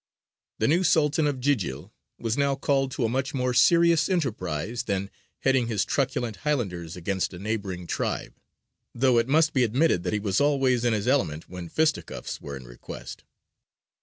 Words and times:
The 0.57 0.67
new 0.67 0.83
Sultan 0.83 1.27
of 1.27 1.39
Jījil 1.39 1.91
was 2.17 2.35
now 2.35 2.55
called 2.55 2.89
to 2.93 3.05
a 3.05 3.07
much 3.07 3.35
more 3.35 3.53
serious 3.53 4.09
enterprize 4.09 4.81
than 4.85 5.11
heading 5.41 5.67
his 5.67 5.85
truculent 5.85 6.37
highlanders 6.37 6.95
against 6.95 7.35
a 7.35 7.37
neighbouring 7.37 7.85
tribe 7.85 8.33
though 8.95 9.19
it 9.19 9.27
must 9.27 9.53
be 9.53 9.61
admitted 9.63 10.01
that 10.01 10.13
he 10.13 10.19
was 10.19 10.41
always 10.41 10.83
in 10.83 10.93
his 10.93 11.07
element 11.07 11.47
when 11.47 11.69
fisticuffs 11.69 12.41
were 12.41 12.57
in 12.57 12.65
request. 12.65 13.23